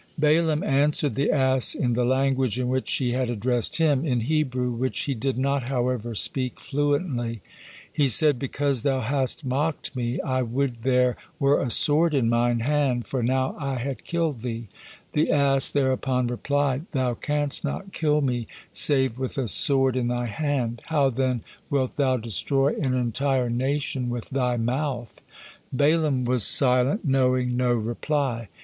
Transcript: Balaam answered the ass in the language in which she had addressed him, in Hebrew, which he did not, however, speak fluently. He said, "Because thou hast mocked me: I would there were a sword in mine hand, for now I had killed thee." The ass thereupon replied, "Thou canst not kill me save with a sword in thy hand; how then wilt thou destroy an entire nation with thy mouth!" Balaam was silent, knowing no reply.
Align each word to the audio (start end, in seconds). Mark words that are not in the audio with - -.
Balaam 0.17 0.63
answered 0.63 1.13
the 1.13 1.29
ass 1.29 1.75
in 1.75 1.93
the 1.93 2.03
language 2.03 2.57
in 2.57 2.69
which 2.69 2.89
she 2.89 3.11
had 3.11 3.29
addressed 3.29 3.77
him, 3.77 4.03
in 4.03 4.21
Hebrew, 4.21 4.71
which 4.71 5.01
he 5.01 5.13
did 5.13 5.37
not, 5.37 5.61
however, 5.65 6.15
speak 6.15 6.59
fluently. 6.59 7.43
He 7.93 8.07
said, 8.07 8.39
"Because 8.39 8.81
thou 8.81 9.01
hast 9.01 9.45
mocked 9.45 9.95
me: 9.95 10.19
I 10.21 10.41
would 10.41 10.77
there 10.77 11.17
were 11.37 11.61
a 11.61 11.69
sword 11.69 12.15
in 12.15 12.29
mine 12.29 12.61
hand, 12.61 13.05
for 13.05 13.21
now 13.21 13.55
I 13.59 13.75
had 13.75 14.03
killed 14.03 14.39
thee." 14.39 14.69
The 15.13 15.29
ass 15.29 15.69
thereupon 15.69 16.25
replied, 16.25 16.87
"Thou 16.93 17.13
canst 17.13 17.63
not 17.63 17.93
kill 17.93 18.21
me 18.21 18.47
save 18.71 19.19
with 19.19 19.37
a 19.37 19.47
sword 19.47 19.95
in 19.95 20.07
thy 20.07 20.25
hand; 20.25 20.81
how 20.85 21.11
then 21.11 21.43
wilt 21.69 21.97
thou 21.97 22.17
destroy 22.17 22.73
an 22.77 22.95
entire 22.95 23.51
nation 23.51 24.09
with 24.09 24.31
thy 24.31 24.57
mouth!" 24.57 25.21
Balaam 25.71 26.25
was 26.25 26.43
silent, 26.43 27.05
knowing 27.05 27.55
no 27.55 27.73
reply. 27.73 28.47